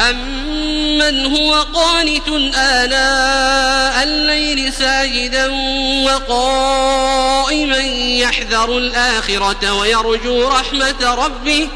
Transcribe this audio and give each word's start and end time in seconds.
أمن 0.00 1.36
هو 1.36 1.54
قانت 1.54 2.28
آناء 2.54 4.02
الليل 4.02 4.72
ساجدا 4.72 5.46
وقائما 6.04 7.78
يحذر 8.18 8.78
الآخرة 8.78 9.72
ويرجو 9.72 10.48
رحمة 10.48 11.14
ربه؟ 11.14 11.68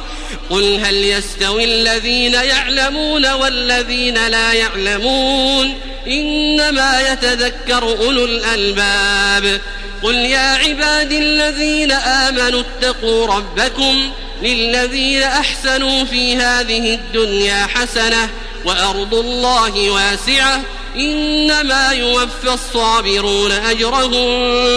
قل 0.50 0.81
هل 0.84 0.94
يستوي 0.94 1.64
الذين 1.64 2.34
يعلمون 2.34 3.32
والذين 3.32 4.28
لا 4.28 4.52
يعلمون؟ 4.52 5.81
إنما 6.06 7.00
يتذكر 7.12 7.82
أولو 7.82 8.25
الألباب. 8.25 9.60
قل 10.02 10.14
يا 10.14 10.54
عبادي 10.54 11.19
الذين 11.19 11.92
آمنوا 11.92 12.60
اتقوا 12.60 13.26
ربكم 13.26 14.10
للذين 14.42 15.22
أحسنوا 15.22 16.04
في 16.04 16.36
هذه 16.36 16.94
الدنيا 16.94 17.66
حسنة 17.66 18.30
وأرض 18.64 19.14
الله 19.14 19.90
واسعة 19.90 20.62
إنما 20.96 21.90
يوفى 21.92 22.52
الصابرون 22.54 23.52
أجرهم 23.52 24.30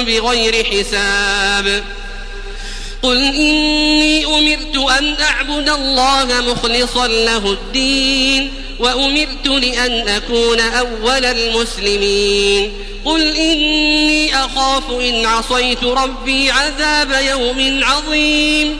بغير 0.06 0.66
حساب. 0.66 1.84
قل 3.04 3.18
إني 3.18 4.26
أمرت 4.26 4.92
أن 5.00 5.16
أعبد 5.22 5.70
الله 5.70 6.42
مخلصا 6.42 7.08
له 7.08 7.52
الدين 7.52 8.54
وأمرت 8.80 9.48
لأن 9.48 10.08
أكون 10.08 10.60
أول 10.60 11.26
المسلمين. 11.26 12.74
قل 13.06 13.36
إني 13.36 14.36
أخاف 14.36 14.90
إن 14.90 15.26
عصيت 15.26 15.84
ربي 15.84 16.52
عذاب 16.52 17.12
يوم 17.12 17.84
عظيم. 17.84 18.80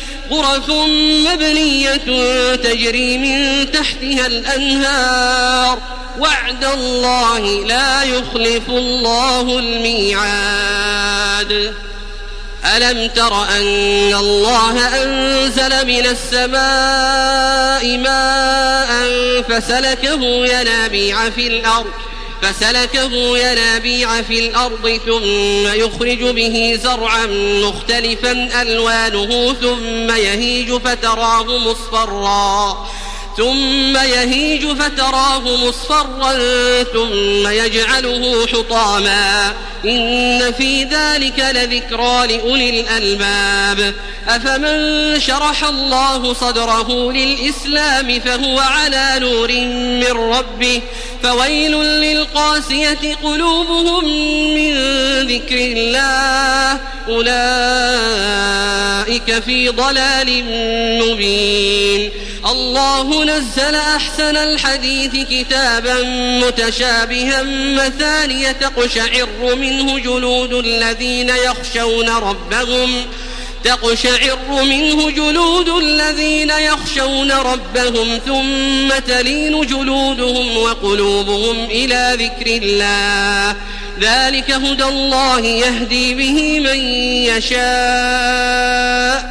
غرف 0.31 0.69
مبنية 1.27 1.95
تجري 2.55 3.17
من 3.17 3.71
تحتها 3.71 4.27
الأنهار. 4.27 5.79
وعد 6.19 6.65
الله 6.65 7.65
لا 7.65 8.03
يخلف 8.03 8.69
الله 8.69 9.59
الميعاد. 9.59 11.51
ألم 12.75 13.07
تر 13.07 13.43
أن 13.43 14.13
الله 14.13 15.03
أنزل 15.03 15.87
من 15.87 16.05
السماء 16.05 17.97
ماء 17.97 18.91
فسلكه 19.41 20.23
ينابيع 20.45 21.29
في 21.29 21.47
الأرض. 21.47 21.91
فسلكه 22.41 23.37
ينابيع 23.37 24.21
في 24.21 24.39
الأرض 24.39 24.99
ثم 25.05 25.67
يخرج 25.73 26.23
به 26.23 26.79
زرعا 26.83 27.25
مختلفا 27.63 28.61
ألوانه 28.61 29.53
ثم 29.53 30.15
يهيج 30.15 30.73
فتراه 30.73 31.57
مصفرا 31.57 32.87
ثم 33.37 33.97
يهيج 33.97 34.67
فتراه 34.67 35.39
مصفرا 35.39 36.33
ثم 36.83 37.47
يجعله 37.47 38.47
حطاما. 38.47 39.53
إن 39.85 40.53
في 40.57 40.83
ذلك 40.83 41.39
لذكرى 41.39 42.27
لأولي 42.27 42.79
الألباب. 42.79 43.93
أفمن 44.27 45.19
شرح 45.19 45.63
الله 45.63 46.33
صدره 46.33 47.11
للإسلام 47.11 48.19
فهو 48.19 48.59
على 48.59 49.15
نور 49.17 49.51
من 50.01 50.33
ربه. 50.33 50.81
فويل 51.23 51.71
للقاسية 51.81 53.15
قلوبهم 53.23 54.05
من 54.55 54.73
ذكر 55.27 55.55
الله. 55.55 56.79
أولئك 57.09 57.31
في 59.39 59.69
ضلال 59.69 60.43
مبين. 61.01 62.11
الله 62.45 63.23
نزل 63.23 63.75
أحسن 63.75 64.37
الحديث 64.37 65.11
كتابا 65.29 66.03
متشابها 66.45 67.43
مثانية 67.75 68.51
تقشعر 68.51 69.55
منه 69.55 69.99
جلود 69.99 70.53
الذين 70.53 71.29
يخشون 71.29 72.09
ربهم 72.09 73.05
تقشعر 73.63 74.63
منه 74.63 75.09
جلود 75.09 75.69
الذين 75.69 76.49
يخشون 76.49 77.31
ربهم 77.31 78.19
ثم 78.25 78.99
تلين 79.07 79.65
جلودهم 79.65 80.57
وقلوبهم 80.57 81.65
إلى 81.65 82.17
ذكر 82.19 82.59
الله 82.63 83.55
ذلك 83.99 84.51
هدى 84.51 84.83
الله 84.83 85.39
يهدي 85.39 86.13
به 86.13 86.59
من 86.59 86.79
يشاء 87.37 89.30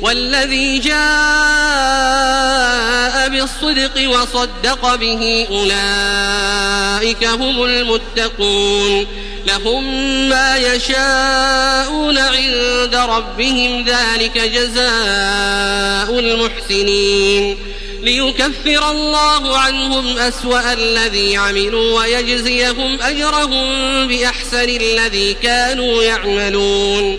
والذي 0.00 0.78
جاء 0.78 0.94
بالصدق 3.28 4.10
وصدق 4.10 4.94
به 4.94 5.46
أولئك 5.50 7.24
هم 7.24 7.64
المتقون. 7.64 9.06
لهم 9.46 9.84
ما 10.28 10.56
يشاءون 10.56 12.18
عند 12.18 12.94
ربهم 12.94 13.84
ذلك 13.84 14.38
جزاء 14.38 16.18
المحسنين. 16.18 17.58
ليكفر 18.02 18.90
الله 18.90 19.58
عنهم 19.58 20.18
أسوأ 20.18 20.72
الذي 20.72 21.36
عملوا 21.36 22.00
ويجزيهم 22.00 23.02
أجرهم 23.02 23.66
بأحسن 24.08 24.68
الذي 24.68 25.34
كانوا 25.42 26.02
يعملون. 26.02 27.18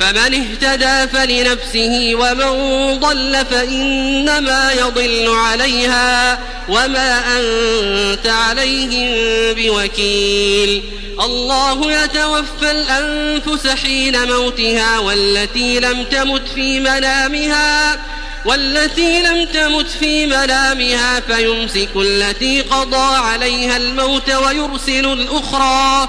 فمن 0.00 0.34
اهتدى 0.34 1.12
فلنفسه 1.12 2.14
ومن 2.14 2.98
ضل 3.00 3.46
فإنما 3.50 4.72
يضل 4.72 5.28
عليها 5.28 6.38
وما 6.68 7.38
أنت 7.38 8.26
عليهم 8.26 9.14
بوكيل. 9.54 10.82
الله 11.24 11.92
يتوفى 11.92 12.70
الأنفس 12.70 13.66
حين 13.66 14.28
موتها 14.28 14.98
والتي 14.98 15.80
لم 15.80 16.04
تمت 16.04 16.48
في 16.54 16.80
منامها 16.80 17.98
والتي 18.44 19.22
لم 19.22 19.44
تمت 19.44 19.90
في 20.00 20.26
منامها 20.26 21.20
فيمسك 21.20 21.88
التي 21.96 22.60
قضى 22.60 23.16
عليها 23.16 23.76
الموت 23.76 24.30
ويرسل 24.30 25.12
الأخرى. 25.12 26.08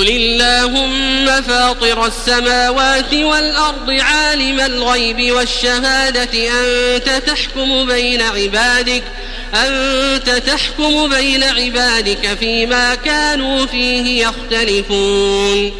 قل 0.00 0.08
اللهم 0.08 1.42
فاطر 1.42 2.06
السماوات 2.06 3.14
والأرض 3.14 3.90
عالم 3.90 4.60
الغيب 4.60 5.32
والشهادة 5.32 6.30
أنت 6.32 7.22
تحكم 7.26 7.86
بين 7.86 8.22
عبادك 8.22 9.02
أنت 9.54 10.30
تحكم 10.30 11.08
بين 11.08 11.42
عبادك 11.42 12.38
فيما 12.40 12.94
كانوا 12.94 13.66
فيه 13.66 14.26
يختلفون. 14.26 15.72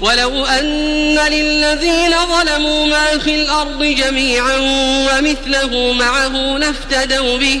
ولو 0.00 0.46
أن 0.46 1.18
للذين 1.18 2.14
ظلموا 2.32 2.86
ما 2.86 3.18
في 3.18 3.34
الأرض 3.34 3.82
جميعا 3.84 4.56
ومثله 5.10 5.92
معه 5.92 6.58
لافتدوا 6.58 7.38
به 7.38 7.60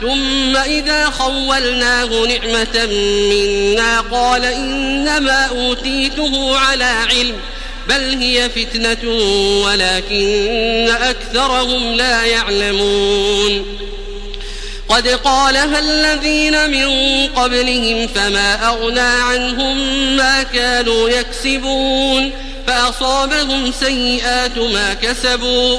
ثم 0.00 0.56
إذا 0.56 1.10
خولناه 1.10 2.06
نعمة 2.06 2.86
منا 3.30 4.00
قال 4.00 4.44
إنما 4.44 5.46
أوتيته 5.46 6.58
على 6.58 6.84
علم 6.84 7.36
بل 7.88 8.18
هي 8.20 8.50
فتنة 8.50 9.10
ولكن 9.64 10.88
أكثرهم 11.00 11.94
لا 11.94 12.24
يعلمون. 12.24 13.78
قد 14.88 15.08
قالها 15.08 15.78
الذين 15.78 16.70
من 16.70 16.88
قبلهم 17.26 18.06
فما 18.06 18.68
أغنى 18.68 19.00
عنهم 19.00 19.76
ما 20.16 20.42
كانوا 20.42 21.08
يكسبون 21.08 22.32
فأصابهم 22.66 23.72
سيئات 23.72 24.58
ما 24.58 24.94
كسبوا. 24.94 25.78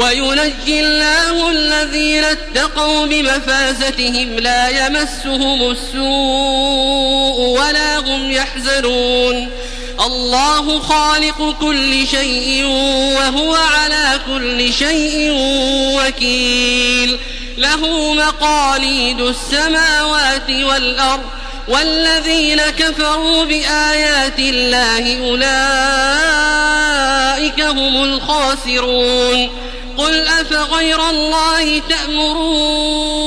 وينجي 0.00 0.80
الله 0.80 1.50
الذين 1.50 2.24
اتقوا 2.24 3.06
بمفازتهم 3.06 4.38
لا 4.38 4.86
يمسهم 4.86 5.70
السوء 5.70 7.40
ولا 7.60 7.98
هم 7.98 8.32
يحزنون. 8.32 9.50
الله 10.06 10.80
خالق 10.80 11.56
كل 11.60 12.06
شيء 12.06 12.64
وهو 13.16 13.54
على 13.54 14.20
كل 14.26 14.72
شيء 14.72 15.32
وكيل. 15.96 17.18
له 17.58 18.14
مقاليد 18.14 19.20
السماوات 19.20 20.50
والأرض 20.50 21.24
والذين 21.68 22.60
كفروا 22.60 23.44
بآيات 23.44 24.38
الله 24.38 25.28
أولئك 25.28 25.40
هم 27.60 28.02
الخاسرون. 28.02 29.50
قل 30.00 30.28
أفغير 30.28 31.10
الله 31.10 31.82
تأمروني 31.88 33.26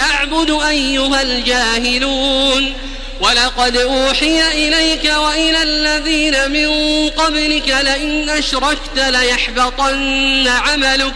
أعبد 0.00 0.50
أيها 0.50 1.22
الجاهلون 1.22 2.74
ولقد 3.20 3.76
أوحي 3.76 4.68
إليك 4.68 5.04
وإلى 5.04 5.62
الذين 5.62 6.50
من 6.50 6.70
قبلك 7.10 7.68
لئن 7.68 8.30
أشركت 8.30 8.96
ليحبطن 8.96 10.48
عملك 10.48 11.14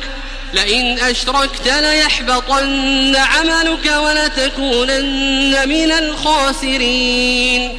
لئن 0.54 0.98
أشركت 0.98 1.66
ليحبطن 1.66 3.16
عملك 3.16 3.92
ولتكونن 3.96 5.68
من 5.68 5.92
الخاسرين 5.92 7.78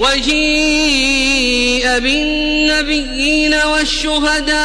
وجيء 0.00 1.84
بالنبيين 1.98 3.54
والشهداء 3.54 4.58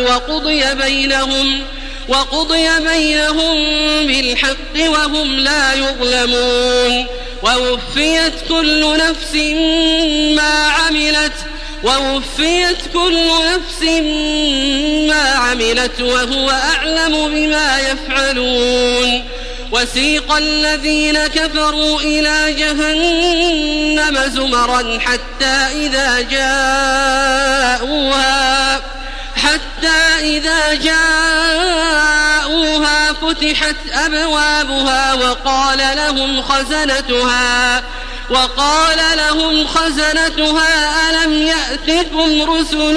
وقضي 0.00 0.74
بينهم 0.74 1.62
وقضي 2.08 2.68
بينهم 2.80 3.56
بالحق 4.06 4.76
وهم 4.76 5.38
لا 5.40 5.74
يظلمون. 5.74 7.06
ووفيت 7.42 8.32
كل 8.48 8.98
نفس 8.98 9.34
ما 10.36 10.68
عملت 10.68 11.32
ووفيت 11.84 12.78
كل 12.92 13.28
نفس 13.54 13.82
ما 15.08 15.22
عملت 15.22 16.00
وهو 16.00 16.50
أعلم 16.50 17.28
بما 17.28 17.78
يفعلون. 17.78 19.24
وسيق 19.72 20.32
الذين 20.32 21.26
كفروا 21.26 22.00
إلى 22.00 22.54
جهنم 22.58 24.18
زمرا 24.26 24.98
حتى 24.98 25.86
إذا 25.86 26.20
جاءوها 27.00 27.98
حتى 29.36 30.18
إذا 30.20 30.74
جاءوها 30.74 32.18
فتحت 33.12 33.76
أبوابها 33.92 35.14
وقال 35.14 35.78
لهم 35.96 36.42
خزنتها 36.42 37.82
وقال 38.30 38.98
لهم 39.16 39.66
خزنتها 39.66 41.10
ألم 41.10 41.32
يأتكم 41.42 42.42
رسل 42.52 42.94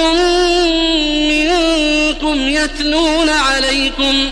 منكم 1.30 2.50
يتلون 2.50 3.30
عليكم؟ 3.30 4.32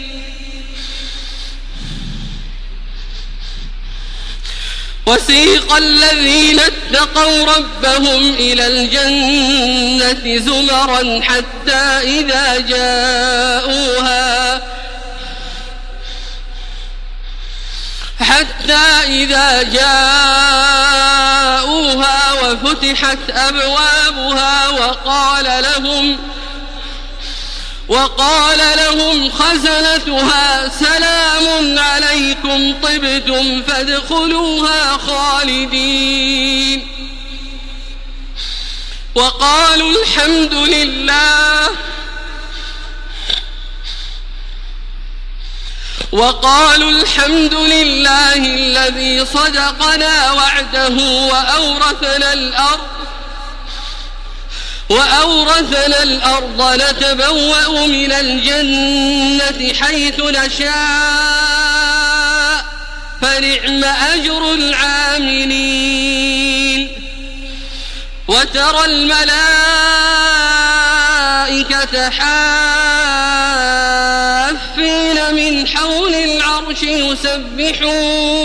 وسيق 5.05 5.75
الذين 5.75 6.59
اتقوا 6.59 7.45
ربهم 7.45 8.33
إلى 8.33 8.67
الجنة 8.67 10.37
زمرا 10.37 11.21
حتى 11.21 12.19
إذا 12.19 12.59
جاءوها 12.59 14.61
حتى 18.19 19.03
إذا 19.07 19.63
جاءوها 19.63 19.91
وفتحت 22.33 23.17
أبوابها 23.29 24.69
وقال 24.69 25.63
لهم 25.63 26.17
وقال 27.87 28.57
لهم 28.77 29.31
خزنتها 29.31 30.69
سلام 30.79 31.77
طبتم 32.83 33.63
فادخلوها 33.63 34.97
خالدين. 34.97 36.87
وقالوا 39.15 39.91
الحمد 39.91 40.53
لله. 40.53 41.69
وقالوا 46.11 46.91
الحمد 46.91 47.53
لله 47.53 48.35
الذي 48.35 49.25
صدقنا 49.25 50.31
وعده 50.31 50.95
وأورثنا 51.31 52.33
الأرض 52.33 52.87
وأورثنا 54.91 56.03
الأرض 56.03 56.81
نتبوأ 56.81 57.87
من 57.87 58.11
الجنة 58.11 59.73
حيث 59.73 60.19
نشاء 60.19 60.71
فنعم 63.21 63.83
أجر 63.83 64.53
العاملين. 64.53 65.81
وترى 68.27 68.85
الملائكة 68.85 69.29
حافين 72.09 73.05
من 75.35 75.67
حول 75.67 76.13
العرش 76.15 76.83
يسبحون. 76.83 78.41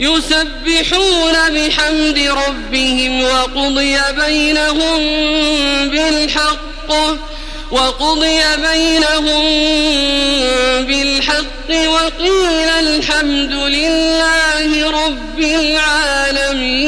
يسبحون 0.00 1.32
بحمد 1.54 2.18
ربهم 2.18 3.22
وقضي 3.22 3.96
بينهم 4.26 4.98
بالحق 5.90 6.90
وقضي 7.70 8.42
بينهم 8.56 9.44
بالحق 10.86 11.70
وقيل 11.70 12.68
الحمد 12.68 13.52
لله 13.52 14.90
رب 14.90 15.38
العالمين. 15.38 16.86